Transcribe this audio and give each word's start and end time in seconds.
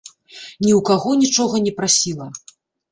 Ні 0.63 0.71
ў 0.77 0.81
каго 0.89 1.09
нічога 1.21 1.55
не 1.69 1.77
прасіла! 1.79 2.27